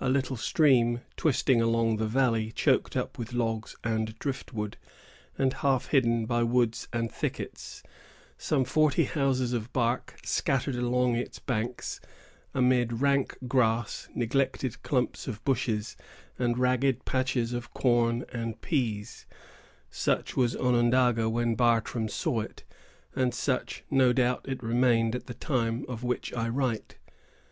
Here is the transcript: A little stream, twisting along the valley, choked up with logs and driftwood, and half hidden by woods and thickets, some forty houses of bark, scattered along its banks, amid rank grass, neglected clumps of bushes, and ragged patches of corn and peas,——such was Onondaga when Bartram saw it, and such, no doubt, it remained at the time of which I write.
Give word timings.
A 0.00 0.08
little 0.08 0.36
stream, 0.36 1.00
twisting 1.16 1.60
along 1.60 1.96
the 1.96 2.06
valley, 2.06 2.52
choked 2.52 2.96
up 2.96 3.18
with 3.18 3.32
logs 3.32 3.74
and 3.82 4.16
driftwood, 4.20 4.76
and 5.36 5.52
half 5.52 5.86
hidden 5.86 6.26
by 6.26 6.44
woods 6.44 6.86
and 6.92 7.10
thickets, 7.10 7.82
some 8.38 8.64
forty 8.64 9.02
houses 9.02 9.52
of 9.52 9.72
bark, 9.72 10.14
scattered 10.24 10.76
along 10.76 11.16
its 11.16 11.40
banks, 11.40 11.98
amid 12.54 13.00
rank 13.02 13.36
grass, 13.48 14.08
neglected 14.14 14.80
clumps 14.84 15.26
of 15.26 15.42
bushes, 15.42 15.96
and 16.38 16.56
ragged 16.56 17.04
patches 17.04 17.52
of 17.52 17.74
corn 17.74 18.24
and 18.32 18.60
peas,——such 18.60 20.36
was 20.36 20.54
Onondaga 20.54 21.28
when 21.28 21.56
Bartram 21.56 22.08
saw 22.08 22.38
it, 22.42 22.62
and 23.16 23.34
such, 23.34 23.82
no 23.90 24.12
doubt, 24.12 24.46
it 24.48 24.62
remained 24.62 25.16
at 25.16 25.26
the 25.26 25.34
time 25.34 25.84
of 25.88 26.04
which 26.04 26.32
I 26.32 26.48
write. 26.48 26.94